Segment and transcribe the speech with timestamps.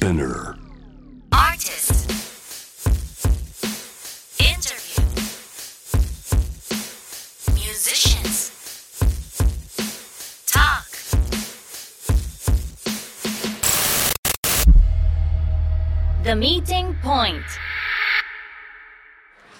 [0.00, 0.56] Spinner.
[1.30, 2.10] Artist.
[4.38, 5.04] Interview.
[7.52, 8.50] Musicians.
[10.46, 10.86] Talk.
[16.24, 17.44] The meeting point.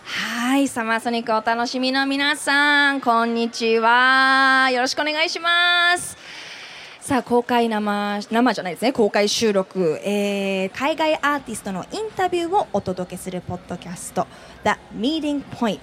[0.07, 4.70] はい、サマーソニックお楽しみの皆さん、こんにちは。
[4.72, 6.20] よろしくお願いします。
[7.11, 14.28] さあ、公開生、生じゃないですね、公開収録、えー海外アーティストのインタビューをお届けするポッドキャスト、
[14.62, 15.80] The Meeting Point。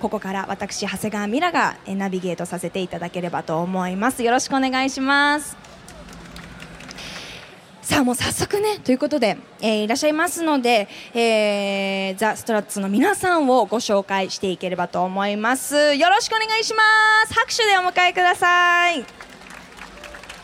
[0.00, 4.22] ここから私、長谷川ミラがえーナビゲートさせていただければと思います。
[4.22, 5.54] よろしくお願いします。
[7.82, 16.82] さあもう早速ねということで、えーいらっしゃいますので、えーザ・ストラッツの皆さんをご紹介していければと思いますよろしくお願いしま
[17.26, 19.04] す拍手でお迎えください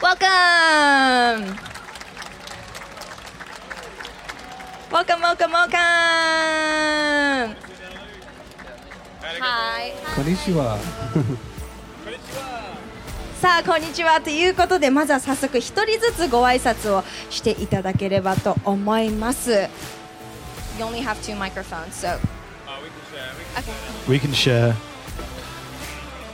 [0.04, 1.56] Welcome
[4.92, 7.56] Welcome welcome welcome
[9.40, 10.76] Hi こんにちは。
[13.40, 19.58] さあこんにちはということでまずは早速一人ずつご挨拶をしていただければと思います You
[20.84, 22.18] only have two microphones so
[23.56, 23.72] Okay.
[24.06, 24.44] We can share.
[24.44, 24.74] じゃあ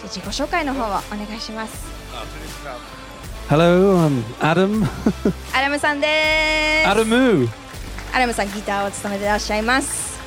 [0.09, 1.87] 自己紹介の方をお願いします
[3.50, 4.86] Hello, I'm Adam.
[5.54, 7.48] アラムさんです Adamu.
[8.14, 10.20] アラムさんギターを務めていらっしゃいます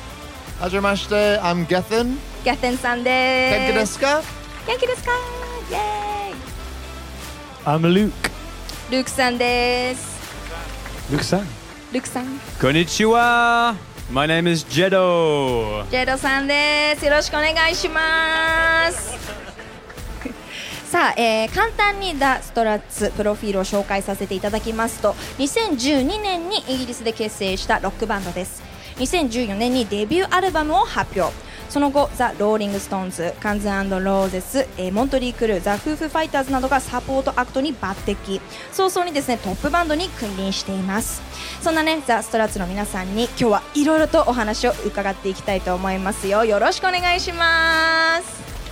[0.59, 2.17] Hajimashite, I'm Gethin.
[2.43, 4.79] ギャテンさんです元 Kenkideska?
[4.79, 5.11] 気ですか
[5.69, 6.35] イエーイ
[7.65, 8.11] I'm Luke.
[8.91, 10.19] ルークさんです
[11.11, 11.43] Luke san.
[11.91, 12.25] ルークさん
[12.59, 13.75] Konnichiwa.
[14.11, 15.85] My name is Jedo.
[15.91, 17.05] ジェドさんです。
[17.05, 19.42] よろしくお願いします。
[20.94, 28.62] さあ、えー簡単にザ・ストラッツプロフィールを紹介させていただきますと2012年にイギリスで結成したロックバンドです。
[28.98, 31.34] 2014年にデビューアルバムを発表。
[31.68, 38.40] その後ザ・ローリング・ストーンズガンズ・アンド・ローゼズ、えーモトリー・クルー、ザ・フー、フー・ファイターズなどがサポートアクトに抜擢。
[38.70, 41.22] 早々にですねトップバンドに君臨しています。
[41.60, 46.44] そんなねザ・ストラッツの皆さんに今日はいろいろとお話を伺っていきたいと思いますよ。
[46.44, 48.63] よろしくお願いします。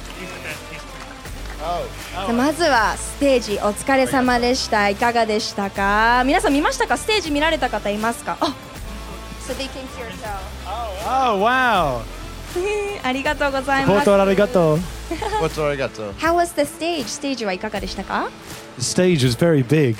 [2.37, 8.55] まずはステージお疲れ様でしたいかがでしたか皆さん見ましたかステージ見られた方いますかあ
[9.47, 10.29] So they came to your show
[11.05, 12.03] Oh, wow.
[13.05, 14.77] ありがとうございます Koto arigato.
[15.41, 16.13] What's arigato?
[16.15, 17.05] How was the stage?
[17.07, 18.29] ステージはいかがでしたか
[18.79, 19.97] The stage was very big.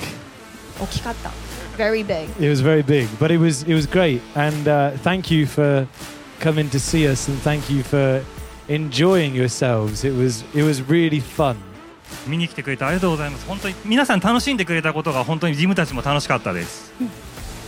[0.81, 1.31] 大きかった
[1.77, 4.21] Very big It was very big, but it was it was great.
[4.35, 5.87] And uh, thank you for
[6.39, 8.21] coming to see us, and thank you for
[8.67, 10.03] enjoying yourselves.
[10.03, 11.57] It was it was really fun.
[12.27, 16.93] 見に来てくれてありがとうございます本当に皆さん楽しんでくれたことが本当に自分たちも楽しかったです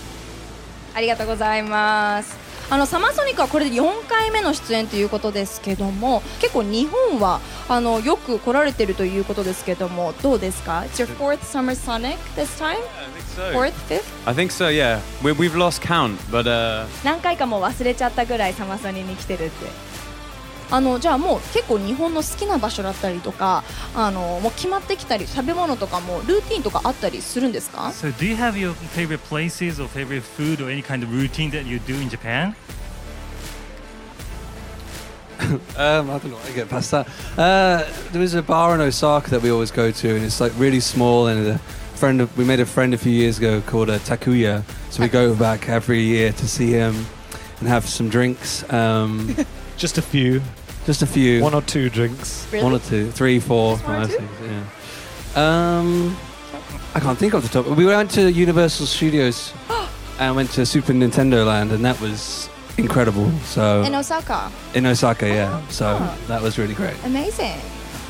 [0.93, 2.37] ありがとうございます
[2.69, 7.39] あのサマーソニックはこれで4回目の出演ということですけども結構日本は
[7.69, 12.77] あのよく来られてるということですけどもどうですか？It's your fourth Summer Sonic this time?
[12.77, 12.81] I
[13.13, 13.53] think so.
[13.53, 13.73] Fourth?
[13.87, 14.03] Fifth?
[14.25, 14.69] I think so.
[14.69, 19.65] Yeah, we, we've lost count, but uh, 何回かもう忘れちゃったぐらいサマソニに来てるって
[20.70, 23.64] あのじゃあもう結構日本の好きな場所だったりとか
[23.94, 31.50] あのもう決まってきたり食べ物とかもルーティンとかあったりするんですか So do you have your favorite places or favorite food or any kind of routine
[31.50, 32.54] that you do in Japan?
[35.76, 36.38] Um, I don't know.
[36.46, 37.08] I get past that.
[37.36, 40.52] Uh, there is a bar in Osaka that we always go to, and it's like
[40.58, 41.26] really small.
[41.26, 41.58] And a
[41.96, 44.62] friend, of, we made a friend a few years ago called uh, Takuya.
[44.90, 46.94] So we go back every year to see him
[47.58, 48.70] and have some drinks.
[48.70, 49.34] Um,
[49.77, 50.41] Just a few,
[50.85, 52.45] just a few, one or two drinks.
[52.51, 54.27] one or two, three, four, Just one or five, two?
[54.27, 54.31] six,
[55.35, 55.77] yeah.
[55.79, 56.17] Um,
[56.93, 57.65] I can't think off the top.
[57.77, 59.53] We went to Universal Studios
[60.19, 63.29] and went to Super Nintendo Land, and that was incredible.
[63.45, 65.67] So In Osaka in Osaka, yeah.
[65.67, 66.17] So Oh.
[66.27, 66.95] that was really great.
[67.03, 67.59] Amazing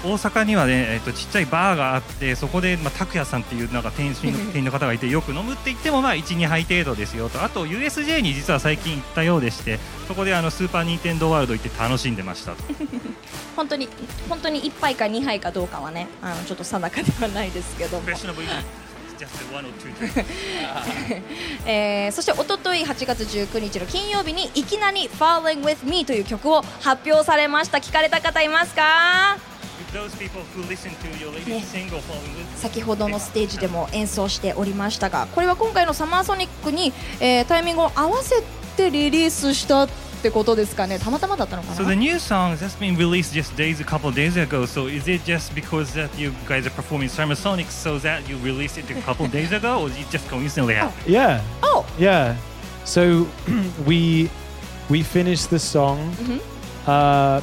[0.06, 7.44] 大阪にはね、えっと、ちっちゃいバーがあってそこで、まあ、拓也さんっていうなんか店主の 店員の方がいてよく飲むって言っても、まあ、12杯程度ですよと。
[7.44, 12.64] あと USJ に実は最近行ったようでしてそこであのスーパー・ニンテンドー・ワールド行って楽しんでましたと。
[13.56, 13.90] 本当に
[14.30, 18.04] 本当に1杯か2杯かどうかはねあのちょっと定かではないですけども。
[21.66, 27.78] えーそして一昨日8月19日の金曜日にいきなり「Falling with Me」という曲を発表されました。
[27.78, 29.55] 聞かれた方いますか？
[31.56, 31.64] ね、
[32.58, 38.44] 先ほどのステージでも演奏しておりましたがこれは今回のサマーソニックに、え、タイミングを合わせ
[38.76, 39.90] てリリースしたっ
[40.22, 41.00] てことですかね？
[41.00, 41.84] たまたまだったのかな？So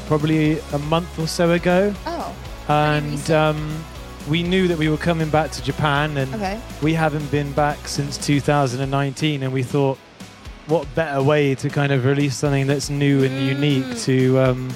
[0.09, 1.93] probably a month or so ago.
[2.69, 3.85] And um,
[4.29, 6.61] we knew that we were coming back to Japan, and okay.
[6.83, 9.99] we haven't been back since 2019, and we thought,
[10.67, 14.05] what better way to kind of release something that's new and unique Mm.
[14.05, 14.69] to um,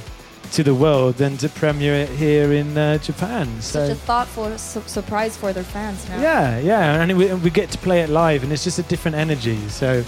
[0.53, 3.49] to the world than to premiere it here in uh, Japan?
[3.61, 6.21] Such a thoughtful su- surprise for their fans now.
[6.21, 8.83] yeah, yeah, and we, and we get to play it live, and it's just a
[8.85, 9.59] different energy.
[9.69, 10.05] So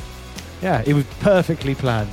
[0.63, 2.11] yeah, it was perfectly planned.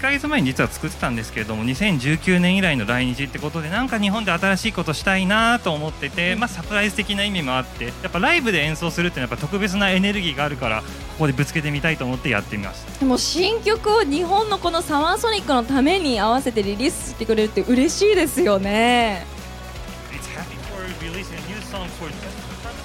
[0.00, 10.84] 1ヶ月前に実は作ってたんですけれども2019年以来の来日ってことでなんか日本で新しいことしたいなと思ってて、まあ、サプライズ的な意味もあってやっぱライブで演奏するっていうのはやっぱ特別なエネルギーがあるからこ
[11.18, 19.26] こでぶつけてみたいと思ってやってみましたでも新曲を日本のこのサマーソニックのために合わせてリリースしてくれるって嬉しいですよね。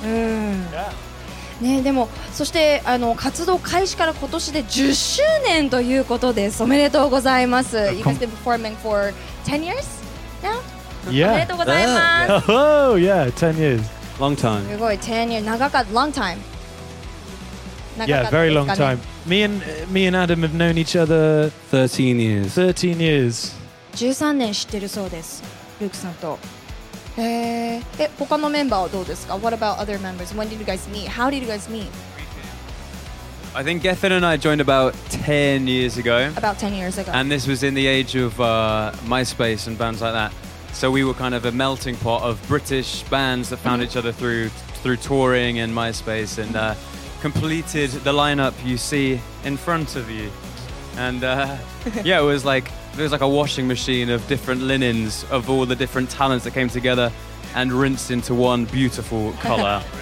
[0.03, 0.67] うん。
[1.61, 6.61] ね、でもそしてあの活動開始から今年で10周年ということです。
[6.61, 7.77] おめでとうございます。
[7.77, 9.13] You guys been performing for
[9.45, 9.75] 10 years
[10.43, 10.59] now?
[11.07, 11.47] おめで Yeah.
[11.47, 12.51] とうございます。
[12.51, 13.83] Oh yeah, ten years.
[14.19, 14.69] Long time.
[14.69, 16.37] すごい10 years 長かった long time。
[17.99, 18.99] Yeah, very long time.
[19.25, 22.47] Me and me and Adam have known each other 13 years.
[22.53, 23.53] 13 years.
[23.93, 25.41] 13年知ってるそうです。
[25.79, 26.37] ルークさんと。
[27.16, 27.22] へ
[27.76, 27.82] え。
[27.98, 30.34] え、他のメンバーはどうですか ?What about other members?
[30.34, 31.08] When did you guys meet?
[31.08, 31.88] How did you guys meet?
[33.52, 36.30] I think Geffen and I joined about 10 years ago.
[36.36, 37.10] About 10 years ago.
[37.12, 40.32] And this was in the age of uh, MySpace and bands like that.
[40.72, 44.12] So we were kind of a melting pot of British bands that found each other
[44.12, 44.50] through
[44.82, 46.74] through touring and MySpace and uh,
[47.20, 50.30] completed the lineup you see in front of you.
[50.96, 51.58] And uh,
[52.04, 55.65] yeah, it was like it was like a washing machine of different linens of all
[55.65, 57.11] the different talents that came together
[57.53, 59.83] and rinsed into one beautiful color.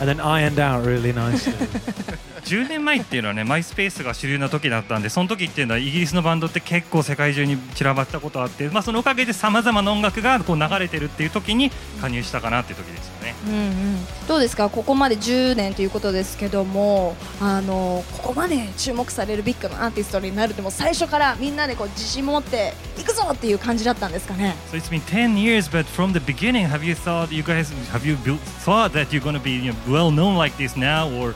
[0.00, 1.54] And then ironed out really nicely.
[2.48, 11.70] 10年前っていうのはねマイスペースが主流な時だったんでその時っていうのはイギリスのバンドって結構世界中に散らばったことあって、まあ、そのおかげでさまざまな音楽がこう流れてるっていう時に
[12.00, 13.34] 加入したかなっていう時ですよね。
[13.48, 13.96] うんうん、
[14.26, 14.70] どうですか？
[14.70, 28.16] ここまで10年ということですけどもあのここまで注目されるビッグなアーティストになるってもう最初からみんなでこう自信持っていくぞっていう感じだったんですかね？So it's been 10 years, but from the beginning, have you thought you guys have you
[28.24, 31.34] built, thought that you're going to be you know, well known like this now, or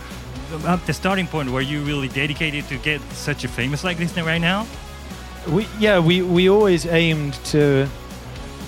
[0.66, 4.16] at the starting point were you really dedicated to get such a famous like this
[4.16, 4.66] right now?
[5.48, 7.88] we yeah we we always aimed to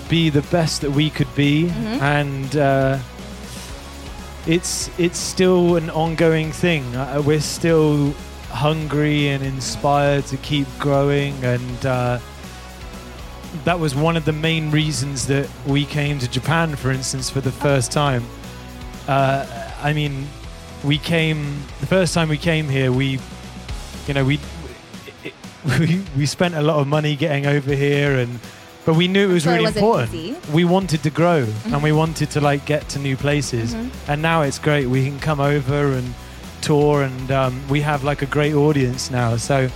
[0.09, 1.67] be the best that we could be.
[1.67, 2.01] Mhm.
[2.01, 2.97] and uh,
[4.45, 6.83] it's it's still an ongoing thing.
[6.95, 8.13] Uh, we're still
[8.49, 11.33] hungry and inspired to keep growing.
[11.45, 12.19] And uh,
[13.63, 17.39] that was one of the main reasons that we came to Japan for instance for
[17.41, 18.23] the first time
[19.07, 19.45] uh,
[19.83, 20.27] I mean
[20.83, 23.19] we came the first time we came here we
[24.07, 24.39] you know we
[25.79, 28.39] we, we spent a lot of money getting over here and
[28.85, 30.13] but we knew it was So really wasn't important.
[30.13, 30.37] easy.
[30.53, 33.73] we wanted to grow and we wanted to like get to new places.
[33.73, 33.89] Mhm.
[34.07, 36.13] and now it's great we can come over and
[36.61, 39.37] tour and um, we have like a great audience now.
[39.37, 39.69] So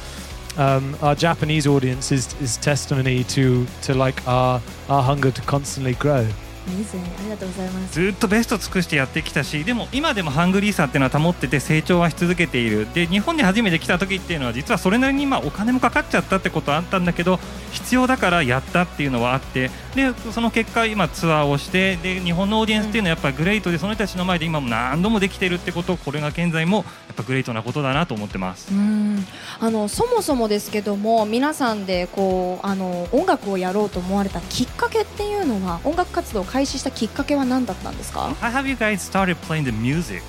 [0.58, 5.94] um, our Japanese audience is, is testimony to to like our our hunger to constantly
[5.96, 6.28] grow
[6.68, 7.94] ありがとうございます。
[7.94, 12.88] ずっとベスト尽くしてやってきたしでも今でもハングリーさっていうのは保ってて成長はし続けている。
[12.94, 17.40] で日本に初めて来た時っていうのは実はそれなりにまあお金もかかっちゃったってことはあったんだけど
[17.72, 19.72] 必要だからやったっていうのはあって。
[19.96, 28.72] でその結果今ツアーをしてで日本のオーディエンスっていうのはやっぱりグレートでその人たちの前で今も何度もできてるってことこれが現在もやっぱグレートなことだなと思ってます。
[28.72, 29.26] うん。
[29.60, 40.23] あのそもそもですけども皆さんでこうあの音楽をやろうと思われたきっかけっていうのは音楽活動を開始したきっかけは何だったんですか How have you guys started playing the music?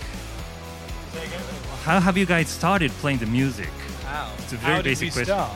[1.85, 3.69] How have you guys started playing the music?
[4.39, 5.35] It's a very How did basic we question.
[5.35, 5.51] start?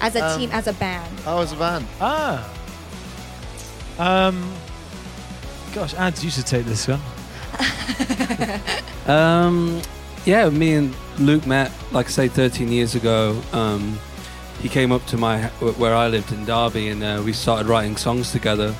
[0.00, 1.84] As a Um, team, as a band I was a band.
[2.00, 2.44] Ah.
[3.98, 4.52] Um.
[5.74, 7.00] Gosh, Ads, you should take this one.
[9.06, 9.80] Um,
[10.24, 13.40] yeah, me and Luke met, like I say, 13 years ago.
[13.52, 13.98] Um,
[14.62, 15.42] he came up to my
[15.78, 18.74] where I lived in Derby, and uh, we started writing songs together.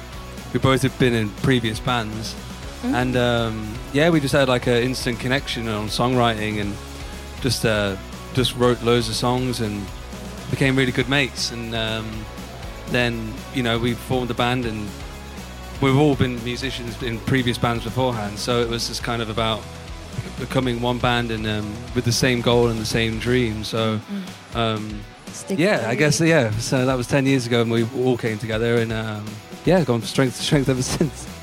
[0.53, 2.35] We both had been in previous bands,
[2.83, 6.75] and um, yeah, we just had like an instant connection on songwriting, and
[7.41, 7.95] just uh,
[8.33, 9.85] just wrote loads of songs and
[10.49, 11.51] became really good mates.
[11.51, 12.25] And um,
[12.87, 14.87] then you know we formed a band, and
[15.81, 19.61] we've all been musicians in previous bands beforehand, so it was just kind of about
[20.39, 23.63] becoming one band and um, with the same goal and the same dream.
[23.63, 23.99] So,
[24.55, 25.01] um,
[25.31, 26.49] 素敵 yeah, I guess yeah.
[26.59, 29.23] So that was ten years ago, and we all came together, and um,
[29.65, 31.38] yeah, gone from strength to strength ever since.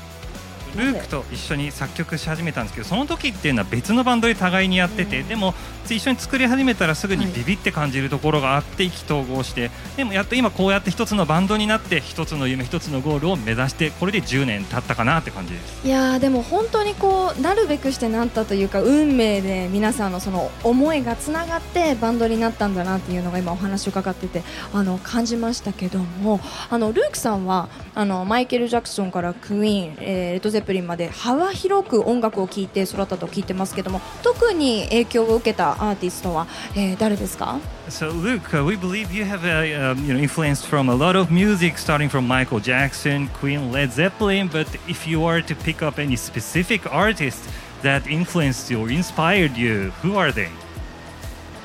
[0.77, 5.53] ルークと一緒に作曲し始めたんですけどその時っていうのは別のバンドで互いにやってて、でも
[5.85, 15.87] 一緒に作り始めたらすぐにビビって感じるところがあって意気投合してでもやっと今こうやって一つのバンドになって一つの夢一つのゴールを目指してこれで10年経ったかなって感じです。
[15.87, 24.43] いやーでも本当にこうなるべくしてなったというか運命で皆さんのその思いがつながってバンドになったんだなっていうのが今お話を伺ってて
[24.73, 41.14] あの感じましたけどもあのルークさんはあのマイケル・ジャクソンからクイーン、えーレッド・ゼッペリンまで幅広く音楽を聴いて育ったと聞いてますけども特に影響を受けたアーティストは、えー誰ですか So Luke, uh, we believe you have uh, um, you know influenced from a lot
[41.16, 44.48] of music, starting from Michael Jackson, Queen, Led Zeppelin.
[44.48, 47.40] But if you are to pick up any specific artist
[47.82, 50.48] that influenced you or inspired you, who are they?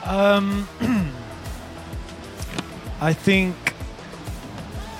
[0.05, 0.67] Um,
[2.99, 3.55] I think,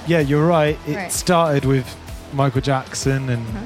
[0.08, 0.78] yeah, you're right.
[0.88, 1.12] It Right.
[1.12, 1.86] started with
[2.34, 3.60] Michael Jackson and Uh-huh.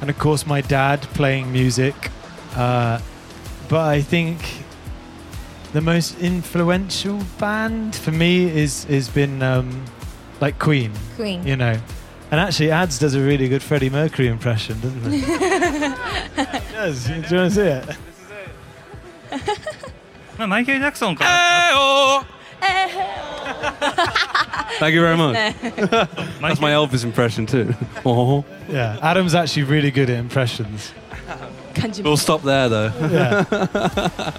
[0.00, 1.94] and of course my dad playing music.
[2.56, 3.00] Uh,
[3.68, 4.38] but I think
[5.72, 9.84] the most influential band for me is has been um,
[10.40, 10.90] like Queen.
[11.16, 11.78] クイーン You know.
[12.30, 15.20] And actually, Ads does a really good Freddie Mercury impression, doesn't he?
[15.20, 15.26] he
[16.72, 17.04] does.
[17.06, 17.84] Do you want to see it?
[20.38, 21.30] まあマイケル・ジャクソンから。
[24.79, 25.33] Thank you very much.
[26.39, 27.73] That's ケ my ル Elvis impression too.
[28.05, 28.43] Oh.
[28.69, 30.93] Yeah, Adam's actually really good at impressions.
[31.73, 32.91] 感じま We'll す stop there though.
[33.09, 34.33] Yeah.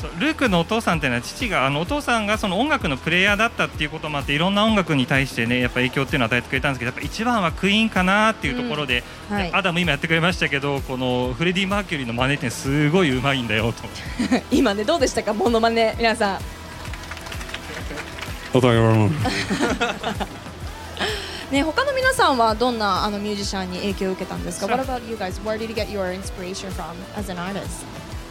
[0.00, 13.82] そうルークのお父さんっていうのは父があのお父さんがその音楽のプレイヤーだったっていうこともあっていろんな音楽に対してねやっぱ影響っていうのを与えてくれたんですけどやっぱ一番はクイーンかなっていうところで、うんはいアダム今やってくれましたけどこのフレディ・マーキュリーの真似ってすごいうまいんだよと。
[14.50, 16.38] 今ねどうでしたかモノマネ皆さん
[18.53, 20.27] Oh, thank you very much.
[21.51, 24.77] ね他の皆さんはどんなあのミュージシャンに影響を受けたんですか Sure.
[24.77, 25.39] What about you guys?
[25.43, 27.85] Where did you get your inspiration from as an artist?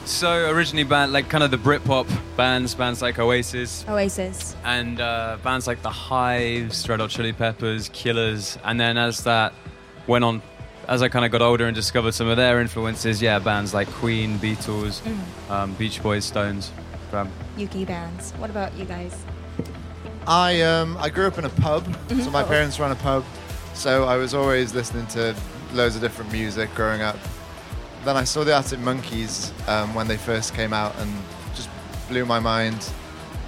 [0.07, 2.07] So originally, band like kind of the Britpop
[2.37, 4.55] bands, bands like Oasis, Oasis.
[4.65, 9.55] and uh, bands like The Hives, Red Hot Chili Peppers, Killers, and then as that
[10.07, 10.43] went on,
[10.89, 13.89] as I kind of got older and discovered some of their influences, yeah, bands like
[13.93, 15.01] Queen, Beatles,
[15.49, 16.71] um, Beach Boys, Stones.
[17.15, 18.33] Um, Yuki bands.
[18.33, 19.15] What about you guys?
[20.28, 22.22] I um, I grew up in a pub, mm-hmm.
[22.22, 23.24] so my parents ran a pub,
[23.74, 25.36] so I was always listening to
[25.74, 27.18] loads of different music growing up.
[28.06, 31.14] Then I saw the Arctic Monkeys um, when they first came out and
[31.54, 31.70] just
[32.08, 32.90] blew my mind.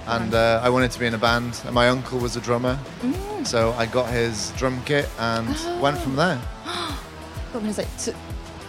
[0.08, 2.78] And uh, I wanted to be in a band, and my uncle was a drummer,
[3.02, 3.48] mm.
[3.48, 5.80] so I got his drum kit and oh.
[5.82, 6.42] went from there.
[7.54, 8.14] Like, t-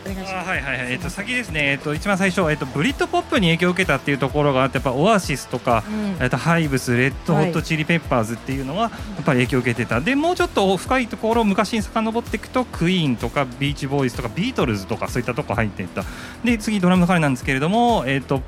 [0.05, 0.35] お願いします。
[0.35, 10.01] あはいはいはい、えっと先ですね、えっと一番最初、えっとブリットポップに影響を受けたっていうところがあって、やっぱオアシスとか、うんえっとハイブス、レッドホッはいットチリペッパーズっていうのはやっぱり影響を受けてた。
[10.01, 16.05] でもうちょっと深いところを昔に遡っていくと、クイーンとかビーチボーイズとかビートルズとかそういったとこ入っていった。
[16.45, 18.43] で次ドラムの彼なんですけれども、えっと。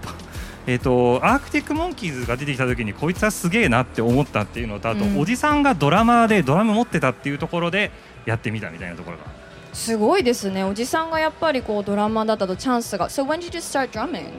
[0.66, 7.90] えっとアークティック・モンキーズが出てきた時にこいつはすげえなって思ったっていうのとあと、うんおじさんがドラマーでドラム持ってたっていうところで
[8.24, 9.24] やってみたみたいなところが
[9.73, 10.63] すごいですね。
[10.63, 13.09] おじさんがやっぱりこうドラマーだったとチャンスが。
[13.09, 14.31] So when did you start drumming?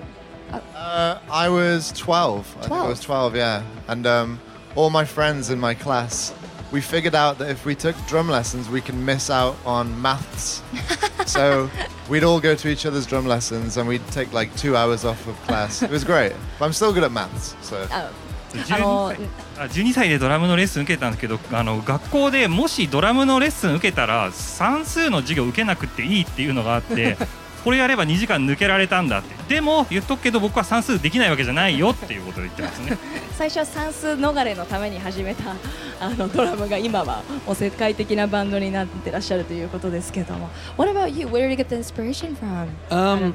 [0.74, 2.44] Uh, I was 12.
[2.60, 3.62] I think I was 12, yeah.
[3.86, 4.40] And um,
[4.74, 6.34] all my friends in my class,
[6.72, 10.62] we figured out that if we took drum lessons, we can miss out on maths.
[11.26, 11.70] so
[12.08, 15.24] we'd all go to each other's drum lessons and we'd take like two hours off
[15.28, 15.82] of class.
[15.82, 16.32] It was great.
[16.58, 17.54] But I'm still good at maths.
[17.62, 18.33] So あ12
[18.69, 19.19] あの歳
[19.57, 27.17] あ12歳でドラムのレッスン受けたんですけどあの学校でもしドラムのレッスン受けたら算数の授業受けなくていいっていうのがあって
[27.65, 32.95] これやれば2時間抜けられたんだってでも言っとくけど僕は算数できないわけじゃないよっていうことを言ってますね
[33.35, 35.55] 最初は算数逃れのために始めた
[35.99, 41.25] あのドラムが今はもう世界的なバンドになってらっしゃるということですけども What about you?
[41.25, 42.67] Where did you get the inspiration from?
[42.91, 43.33] Um,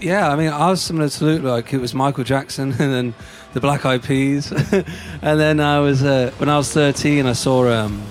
[0.00, 1.42] yeah, I mean, I was similar to Luke.
[1.42, 3.14] Like it was Michael Jackson, and then
[3.52, 4.52] the Black Eyed Peas,
[5.22, 8.02] and then I was uh, when I was 13, I saw um,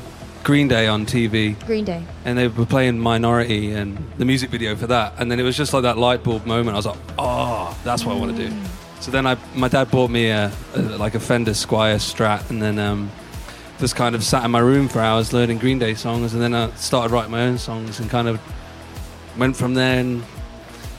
[0.44, 2.04] Green Day on TV, Green Day.
[2.25, 5.56] and they were playing Minority and the music video for that, and then it was
[5.56, 6.75] just like that light bulb moment.
[6.75, 8.56] I was like, oh, that's what I want to do.
[9.00, 12.62] So then I, my dad bought me a, a like a Fender Squire Strat, and
[12.62, 13.12] then um,
[13.80, 16.54] just kind of sat in my room for hours learning Green Day songs, and then
[16.54, 18.42] I started writing my own songs and kind of
[19.38, 20.00] went from there.
[20.00, 20.24] And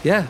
[0.04, 0.24] yeah,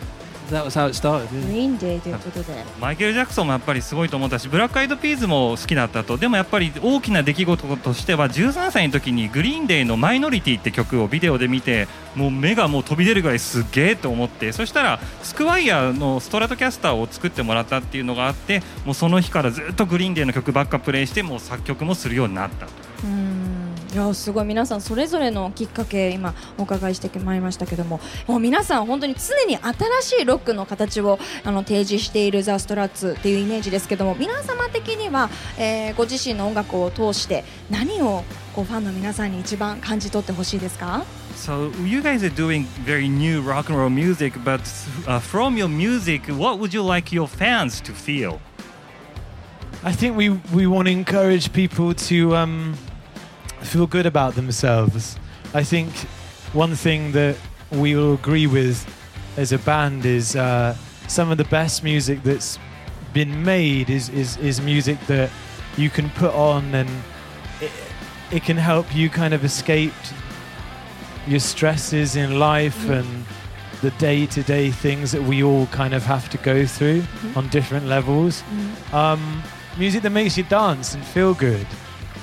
[0.51, 1.29] that was how it started?
[1.33, 1.47] yeah.
[1.47, 22.73] Green Day ということでマイケル・ジャクソンもやっぱりすごいと思ったしブラック・アイド・ピーズも好きだったとでもやっぱり大きな出来事としては13歳の時にグリーンデーの「マイノリティ」って曲をビデオで見てもう目がもう飛び出るぐらいすっげえと思ってそしたらスクワイヤーのストラトキャスターを作ってもらったっていうのがあってもうその日からずっとグリーンデーの曲ばっかプレイしてもう作曲もするようになったと。
[23.05, 23.48] うんい
[23.99, 35.29] やすごい皆さんそれぞれのきっかけ今お伺いしてまいりましたけどももう皆さん本当に常に新しいロックの形をあの提示しているザ・ストラッツっていうイメージですけども皆様的には、
[35.59, 38.23] えーご自身の音楽を通して何を
[38.55, 44.61] こうファンの皆さんに一番感じ取ってほしいですか So you guys are doing very new rock and roll music, but
[45.07, 48.41] uh, from your music, what would you like your fans to feel?
[49.85, 52.75] I think we, we want to encourage people to um,
[53.61, 55.19] feel good about themselves.
[55.55, 55.93] I think
[56.53, 57.37] one thing that
[57.71, 58.87] we all agree with
[59.37, 62.59] as a band is uh, some of the best music that's
[63.13, 65.31] been made is, is, is music that
[65.77, 66.89] you can put on and
[67.61, 67.71] it,
[68.31, 69.93] it can help you kind of escape
[71.27, 73.25] your stresses in life and
[73.81, 77.03] the day-to-day things that we all kind of have to go through
[77.37, 78.43] on different levels.
[78.93, 79.43] Um,
[79.79, 81.67] music that makes you dance and feel good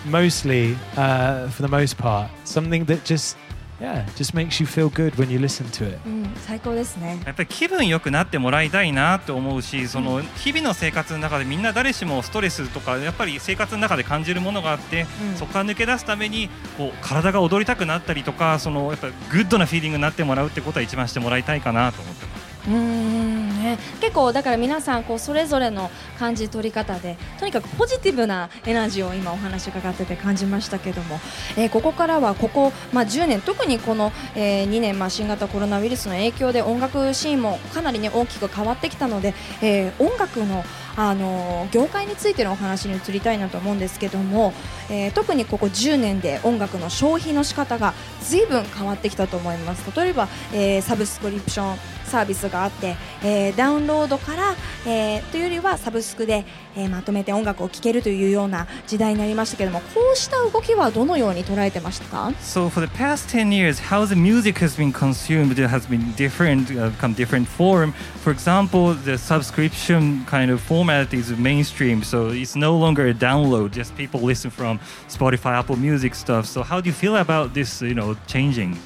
[0.05, 3.37] mostly uh, for the most part something that just
[3.79, 5.99] yeah just makes you feel good when you listen to it.
[6.05, 7.19] うん最高ですね。
[7.25, 15.35] やっぱり気分良くなってもらいたいなって思うしその日々の生活の中でみんな誰しもストレスとかやっぱり生活の中で感じるものがあって、うん。
[15.35, 22.34] そこから抜け出すためにこう体が踊りたくなったりとかそのやっぱりグッドなフィーリングになってもらうってことは一番してもらいたいかなと思ってます。
[22.67, 31.19] うんね、結構だから皆さんこうそれぞれの感じ取り方でとにかくポジティブなエナジーを今お話伺ってて感じましたけども、
[31.57, 40.63] えーここからはここ、まあ、10年特にこの、えー2年、まあ、新型コロナウイルスの影響で音楽シーンもかなり、ね、大きく変わってきたので、えー音楽の
[40.97, 44.53] あの業界についてのお話に移りたいなと思うんですけども、
[44.89, 66.91] えー特にここ10年で音楽の消費の仕方が随分変わってきたと思います例えば、えーサブスクリプションサービスがあって、えーダウンロードから、えーというよりはサブスクで、えーまとめて音楽を聴けるというような時代になりましたけどもこうした動きはどのように捉えてましたか？So for the past 10 years, how the music has been consumed has been different, uh,
[66.99, 67.91] come different form.
[68.23, 73.13] For example, the subscription kind of form format is mainstream, so it's no longer a
[73.13, 73.71] download.
[73.71, 76.45] Just people listen from Spotify, Apple Music stuff.
[76.45, 78.77] So how do you feel about this, you know, changing?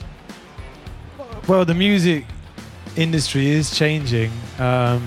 [1.48, 2.26] well the music
[2.96, 5.02] industry is changing um,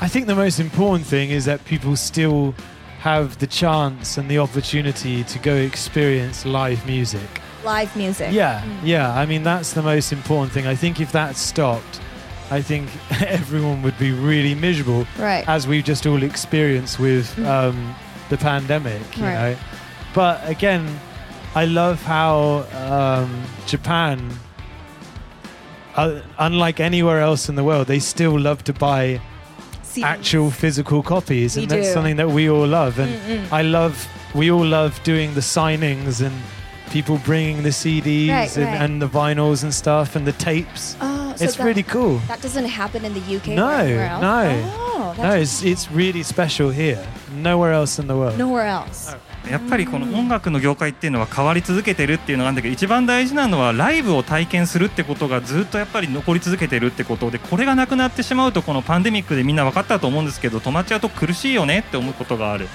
[0.00, 2.54] i think the most important thing is that people still
[3.00, 7.28] have the chance and the opportunity to go experience live music
[7.64, 9.18] Live music Yeah, yeah.
[9.18, 10.66] I mean, that's the most important thing.
[10.66, 11.98] I think if that stopped,
[12.50, 12.88] I think
[13.22, 15.48] everyone would be really miserable, Right.
[15.48, 17.94] as we've just all experienced with um,
[18.28, 19.00] the pandemic.
[19.16, 19.34] You Right.
[19.52, 19.56] know,
[20.14, 20.86] but again,
[21.54, 24.30] I love how um, Japan,
[25.96, 29.20] uh, unlike anywhere else in the world, they still love to buy
[29.82, 30.02] CDs.
[30.04, 31.92] actual physical copies, We and that's do.
[31.92, 32.98] something that we all love.
[32.98, 33.52] And Mm-mm.
[33.52, 36.34] I love, we all love doing the signings and
[36.90, 40.96] people bringing the CDs Right, and, and the vinyls and stuff and the tapes.
[41.00, 42.18] Oh, so it's that- really cool.
[42.28, 44.22] That doesn't happen in the UK No, or anywhere else?
[44.22, 44.72] no.
[44.76, 46.98] Oh, No, that's it's it's really special here.
[47.42, 48.36] Nowhere else in the world.
[48.38, 49.16] nowhere else.
[49.50, 62.68] やっぱりこの音楽の業界っていうのは変わり続けてるっていうのがあるんだけど一番大事なのはライブを体験するってことがずっとやっぱり残り続けてるってことでこれがなくなってしまうとこのパンデミックでみんな分かったと思うんですけど止まっちゃうと苦しいよねって思うことがある。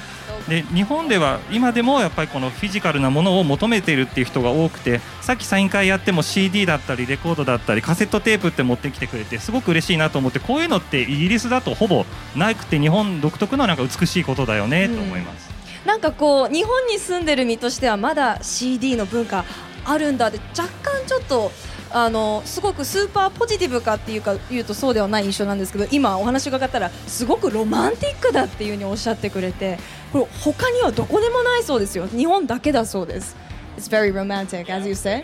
[0.47, 15.49] で日本では今でもやっぱりこのフィジカルなものを求めているっていう人が多くてさっきサイン会やっても CD だったりレコードだったりカセットテープって持ってきてくれてすごく嬉しいなと思ってこういうのってイギリスだとほぼなくて日本独特のなんか美しいことだよねと思います。
[15.85, 19.45] なんかこう日本に住んでる身としてはまだ CD の文化
[19.85, 21.51] あるんだって若干ちょっと
[21.91, 29.79] あのすごくスーパーポジティブかっていうか言うとそうではない印象なんですけど今お話伺ったらすごくロマンティックだっていうふうにおっしゃってくれて
[30.13, 32.07] これ他にはどこでもないそうですよ。
[32.07, 33.35] 日本だけだそうです。
[33.77, 35.23] It's very romantic as you say.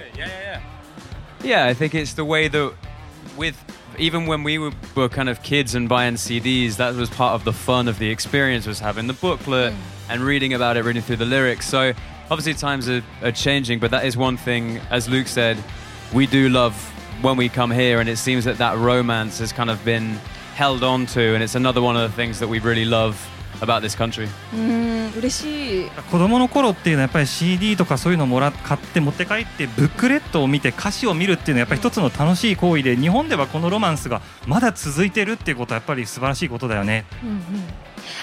[1.43, 2.73] Yeah, I think it's the way that
[3.37, 3.55] with
[3.97, 7.43] even when we were, were kind of kids and buying CDs, that was part of
[7.43, 9.77] the fun of the experience was having the booklet mm.
[10.09, 11.67] and reading about it, reading through the lyrics.
[11.67, 11.93] So
[12.29, 15.57] obviously times are, are changing, but that is one thing, as Luke said,
[16.13, 16.75] we do love
[17.21, 20.19] when we come here, and it seems that that romance has kind of been
[20.55, 23.29] held on to, and it's another one of the things that we really love
[23.61, 24.25] about this country?
[24.53, 37.05] うーん嬉しい子供の頃っていうのはやっぱり CD とかそういうのもらっ買って持って帰ってブックレットを見て歌詞を見るっていうのはやっぱり一つの楽しい行為で日本ではこのロマンスがまだ続いてるっていうことはやっぱり素晴らしいことだよね。
[37.23, 37.39] うんうん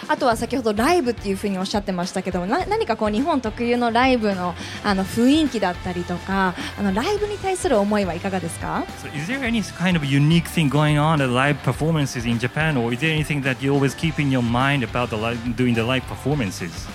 [0.08, 12.38] あとは先ほどライブっていうふうにおっしゃってましたけどもな何かこう日本特有のライブのあの雰囲気だったりとかあのライブに対する思いはいかがですか So is there any kind of unique thing going on at live performances in
[12.38, 15.38] Japan or is there anything that you always keep in your mind about the live,
[15.56, 16.86] doing the live performances?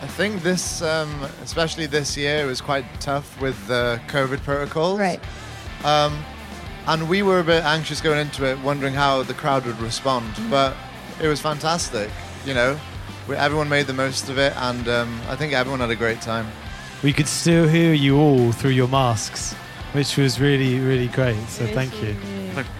[0.00, 1.10] I think this, um,
[1.42, 5.00] especially this year, was quite tough with the COVID protocols.
[5.00, 5.20] Right.
[5.84, 6.16] Um,
[6.86, 10.26] and we were a bit anxious going into it, wondering how the crowd would respond.
[10.48, 10.74] But
[11.20, 12.10] it was fantastic.
[12.44, 12.78] You know,
[13.28, 16.20] we, everyone made the most of it, and um, I think everyone had a great
[16.20, 16.46] time.
[17.02, 19.54] We could still hear you all through your masks,
[19.92, 21.38] which was really, really great.
[21.48, 22.16] So thank you.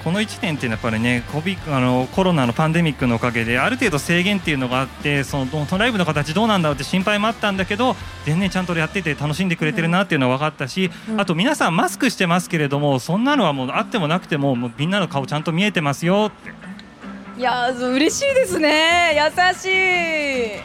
[0.02, 16.52] この1年っていうのはやっぱりねコビあのコロナのパンデミックのおかげである程度制限っていうのがあってそのそのライブの形どうなんだろうって心配もあったんだけど全然ちゃんとやってて楽しんでくれてるなっていうのは分かったし、あと皆さんマスクしてますけれどもそんなのはもうあってもなくてももうみんなの顔ちゃんと見えてますよって
[17.38, 19.14] いやー嬉しいですね。
[19.14, 20.56] 優しい。
[20.56, 20.60] う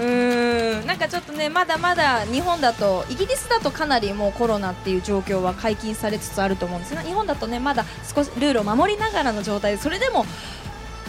[0.00, 0.86] ーん。
[0.86, 10.24] なんかちょっとねまだまだ日本だとイギリスだとかなりもうコロナっていう状況は解禁されつつあると思うんですが日本だとねまだ少しルールを守りながらの状態でそれでも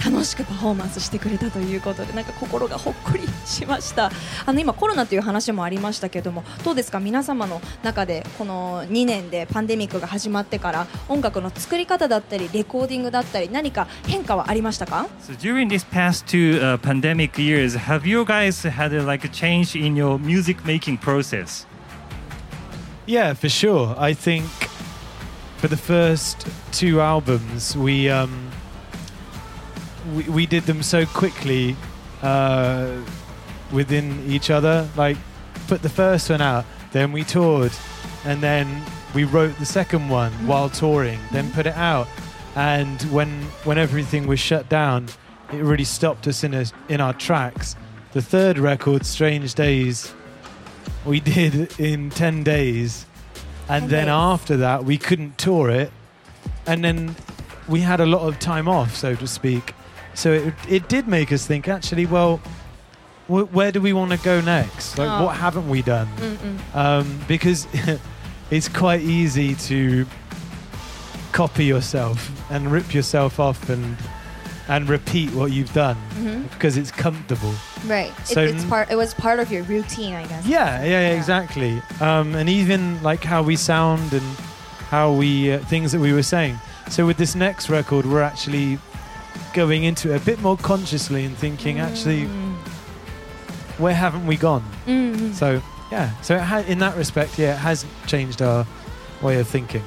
[0.03, 4.11] 楽しくパフォーマンスしてくれたということでなんか心がほっこりしました
[4.45, 19.29] あの今コロナという話もありましたけどもどうですか皆様の中でこの2年でパンデミックが始まってから音楽の作り方だったりレコーディングだったり何か変化はありましたか So during these past two uh, pandemic years, have you guys had a, like a
[19.29, 21.65] change in your music making process?
[23.05, 23.95] Yeah, for sure.
[23.97, 24.45] I think
[25.57, 28.51] for the first two albums, we um,
[30.15, 31.75] we, we did them so quickly
[32.21, 33.01] uh,
[33.71, 34.87] within each other.
[34.95, 35.17] Like,
[35.67, 37.71] put the first one out, then we toured,
[38.25, 42.07] and then we wrote the second one while touring, then put it out.
[42.55, 43.29] And when
[43.63, 45.07] when everything was shut down,
[45.51, 47.75] it really stopped us in a, in our tracks.
[48.11, 50.13] The third record, Strange Days,
[51.05, 53.05] we did in 10 days.
[53.67, 54.11] And 10 then days.
[54.11, 55.91] after that, we couldn't tour it.
[56.65, 57.15] And then
[57.67, 59.73] we had a lot of time off, so to speak.
[60.19, 62.37] So it, it did make us think actually, well,
[63.27, 64.97] wh- where do we want to go next?
[64.97, 65.25] Like, Oh.
[65.25, 66.09] what haven't we done?
[66.73, 67.65] Um, because
[68.51, 70.05] it's quite easy to
[71.31, 73.95] copy yourself and rip yourself off and
[74.67, 76.47] and repeat what you've done Mhm.
[76.51, 77.53] because it's comfortable.
[77.87, 78.11] Right.
[78.23, 78.91] So it, it's part.
[78.91, 80.45] It was part of your routine, I guess.
[80.45, 81.15] Yeah, yeah, yeah, Yeah.
[81.17, 81.81] exactly.
[82.01, 84.21] Um, and even like how we sound and
[84.91, 86.59] how we uh, things that we were saying.
[86.89, 88.77] So with this next record, we're actually
[89.53, 92.55] going into it a bit more consciously and thinking, actually, Mm.
[93.77, 94.63] where haven't we gone?
[94.87, 95.33] Mm.
[95.33, 98.65] So yeah, so it ha- in that respect, yeah, it has changed our
[99.21, 99.83] way of thinking.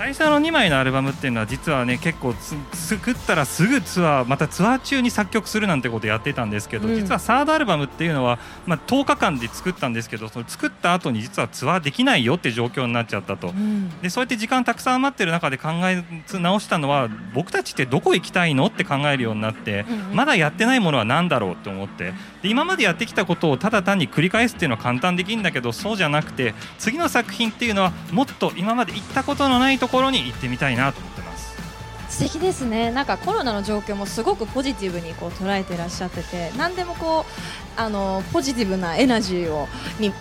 [0.00, 2.56] 最初の2枚のアルバムっていうのは実はね結構つ
[2.88, 6.94] 作ったらすぐツアーまたツアー中に作曲するなんてことやってたんですけど、うん。
[6.94, 13.48] 実はサードアルバムっていうのは、まあ、10日間で作ったんですけどその作った後に実はツアーできないよって状況になっちゃったと。
[13.48, 13.90] うん。
[14.00, 19.84] でそうやって時間たくさん余ってる中で考え直したのは僕たちってどこ行きたいのって考えるようになって、
[20.14, 22.14] まだやってないものは何だろうって思って。
[22.42, 31.50] で今までやってきたことをただ単に繰り返すっていうのは簡単できるんだけどそうじゃなくて次の作品っていうのはもっと今まで行ったことのないところに行ってみたいなと思ってます。
[32.08, 37.24] 素敵ですねなんかコロナの状況もすごくポジティブにこう捉えてらっしゃってて何でもこ
[37.76, 39.68] うあのポジティブなエナジーを
[40.00, 40.12] に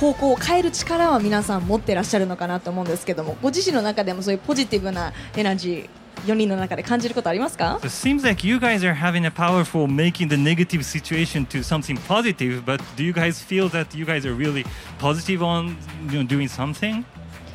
[0.00, 5.88] 方向を変える力は皆さん持ってらっしゃるのかなと思うんですけどもご自身の中でもそういうポジティブなエナジー
[6.24, 11.62] 4人の中で感じることありますか So it seems like you guys are having a powerful making the negative situation to
[11.62, 14.64] something positive, but do you guys feel that you guys are really
[14.98, 15.76] positive on
[16.10, 17.04] you know, doing something?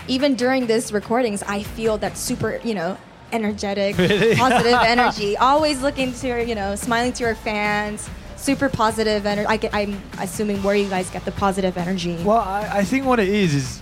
[0.07, 2.97] Even during this recordings, I feel that super, you know,
[3.31, 4.35] energetic, Really?
[4.35, 5.37] positive energy.
[5.37, 8.09] Always looking to, your, you know, smiling to your fans.
[8.35, 9.47] Super positive energy.
[9.47, 12.17] I get, I'm assuming where you guys get the positive energy.
[12.23, 13.81] Well, I, I think what it is is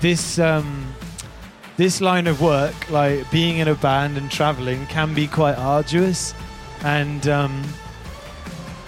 [0.00, 0.94] this um,
[1.76, 6.32] this line of work, like being in a band and traveling, can be quite arduous,
[6.84, 7.64] and um,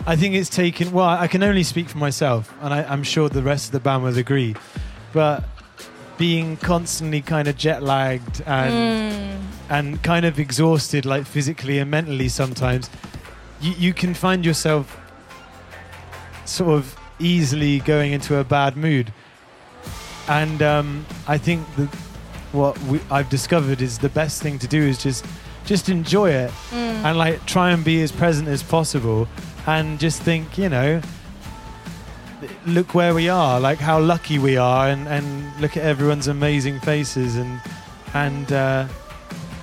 [0.06, 0.92] I think it's taken.
[0.92, 3.80] Well, I can only speak for myself, and I, I'm sure the rest of the
[3.80, 4.54] band would agree,
[5.12, 5.42] but
[6.22, 9.40] being constantly kind of jet lagged and Mm.
[9.76, 12.88] and kind of exhausted, like physically and mentally sometimes,
[13.60, 14.84] you, you can find yourself
[16.44, 19.12] sort of easily going into a bad mood.
[20.28, 21.88] And um, I think that
[22.52, 25.24] what we, I've discovered is the best thing to do is just
[25.64, 27.04] just enjoy it Mm.
[27.06, 29.26] and like try and be as present as possible
[29.66, 31.00] and just think, you know,
[32.66, 35.24] look where we are, like how lucky we are, and, and
[35.60, 37.60] look at everyone's amazing faces and
[38.14, 38.86] and uh,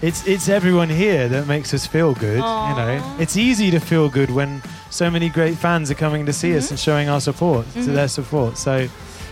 [0.02, 2.38] it's it's everyone here that makes us feel good.
[2.38, 6.34] You know, it's easy to feel good when so many great fans are coming to
[6.34, 7.94] see us and showing our support to Mhm.
[7.94, 8.58] their support.
[8.58, 8.88] So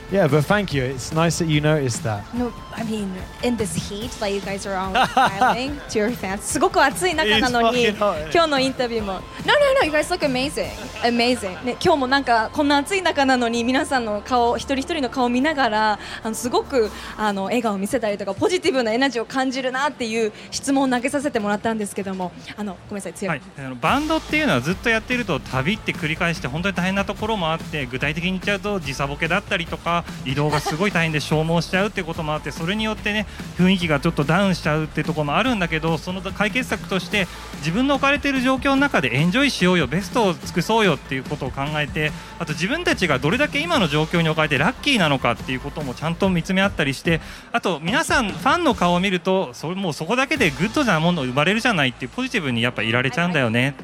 [0.09, 0.83] Yeah, but thank you.
[0.85, 2.23] It's nice that you noticed that.
[2.33, 3.11] No, I mean,
[3.43, 6.43] in this heat, like you guys are all smiling to your fans.
[6.43, 8.31] すごく暑い中なのに、It's fucking hot.
[8.31, 9.13] 今日のインタビューも。
[9.13, 10.69] No, no, no, you guys look amazing.
[11.01, 11.61] Amazing.
[11.65, 23.29] ね、今日もなんかこんな暑い中なのに皆さんの顔、一人一人の顔を見ながら、あのすごくあの笑顔を見せたりとか、ポジティブなエナジーを感じるなっていう質問を投げさせてもらったんですけども、あのごめんなさい、強。
[23.29, 33.25] はいい、あのバンドっていうのはずっとやってると旅って繰り返して本当に大変なところもあって具体的に言っちゃうと時差ボケだったりとか移動がすごい大変で消耗しちゃうってこともあってそれによってね
[33.57, 37.27] 雰囲気がちょっとダウンしちゃうってところもあるんだけどその解決策として
[37.59, 53.75] 自分の置かれている状況の中でエンジョイしようよベストを尽くそうよっていうことを考えてあと自分たちがどれだけ今の状況に置かれてラッキーなのかっていうこともちゃんと見つめ合ったりしてあと皆さんファンの顔を見るとそれもうそこだけでグッドなもの生まれるじゃないっていうポジティブにやっぱいられちゃうんだよね。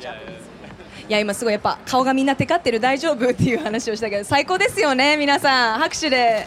[0.00, 0.39] い
[1.10, 5.78] や今すごいやっぱ顔がみんなテカってる大丈夫っていう話をしたけど最高ですよね皆さん。
[5.80, 6.46] 拍手で。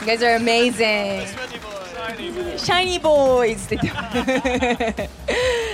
[0.00, 1.26] You guys are amazing.
[2.58, 3.64] Shiny boys.
[3.64, 5.10] って言って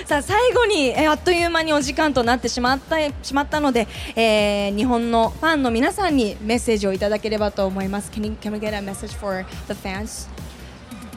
[0.07, 8.11] さあ最後にえあっという間にお時間となってしまったしまったので、えー日本のファンの皆さんにメッセージをいただければと思います。
[8.11, 10.29] Can, you, can we get a message for the fans?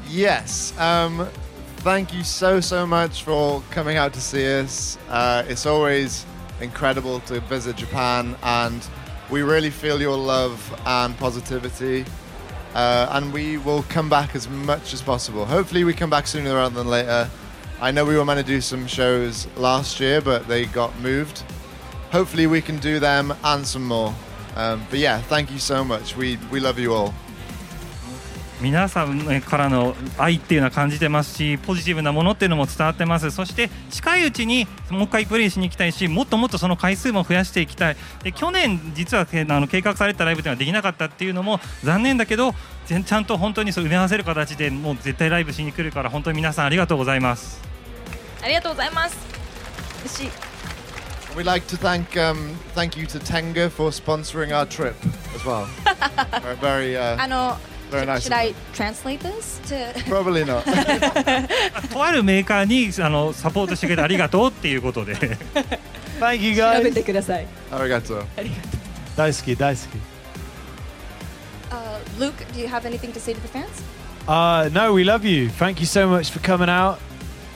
[0.10, 0.74] Yes.
[0.78, 1.28] Um,
[1.84, 4.98] thank you so so much for coming out to see us.
[5.10, 6.26] Uh, it's always
[6.62, 8.88] incredible to visit Japan, and
[9.30, 12.06] we really feel your love and positivity.
[12.74, 15.46] Uh, and we will come back as much as possible.
[15.46, 17.30] Hopefully, we come back sooner rather than later.
[17.82, 21.44] I know we were meant to do some shows last year, but they got moved.
[22.12, 24.16] Hopefully, we can do them and some more.
[24.56, 26.16] Um, but yeah, thank you so much.
[26.16, 27.14] We we love you all.
[28.64, 33.30] 皆さんからの愛っていうのは感じてますしポジティブなものっていうのも伝わってます。
[33.30, 37.98] そして近いうちにもう一回プレイしに行きたいしもっともっとその回数も増やしていきたい。
[38.24, 47.62] で去年実はけあの計画されたライブっていうのはできなかったっていうのも残念だけどぜちゃんと本当にそう埋め合わせる形でもう絶対ライブしに来るから本当に皆さんありがとうございます。
[48.42, 49.18] ありがとうございます。
[50.06, 50.30] 嬉しい。
[51.36, 54.96] We'd like to thank um, thank you to Tenga for sponsoring our trip
[55.36, 55.66] as well.
[56.62, 57.58] very, very, uh, あの
[57.93, 58.23] very nice.
[58.25, 60.63] Should I translate this to Probably not.
[61.93, 65.15] とあるメーカーにあのサポートしてくれてありがとうっていうことで
[66.21, 66.95] Thank you 調べ guys.
[66.95, 68.25] てください Arigato.
[69.17, 69.99] Daisuke, daisuke.
[71.71, 73.83] Uh, Luke, do you have anything to say to the fans?
[74.27, 75.49] Uh, no, we love you.
[75.49, 76.99] Thank you so much for coming out.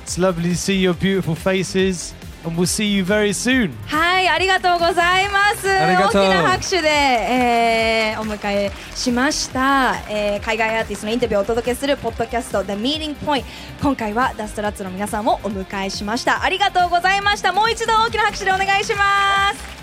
[0.04, 2.14] It's lovely to see your beautiful faces,
[2.45, 3.71] And we'll see you very soon.
[3.87, 5.67] はい、ありがとうございます。
[5.67, 13.43] 大きな拍手で、えーお迎えしました、えー海外アーティストのインタビューをお届けするポッドキャスト The Meeting Point。
[13.81, 16.43] 今回はダストラッツの皆さんをお迎えしました。
[16.43, 17.53] ありがとうございました。
[17.53, 19.77] もう一度大きな拍手でお願いします。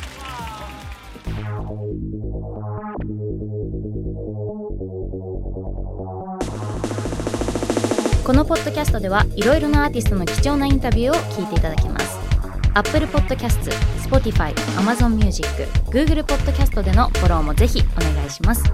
[8.24, 12.23] このポッドキャストではいろいろなアーティストの貴重なインタビューを聞いていただけます
[12.74, 13.70] Apple Podcast、
[14.02, 15.46] Spotify、Amazon Music、
[15.90, 18.64] Google Podcast でのフォローもぜひお願いします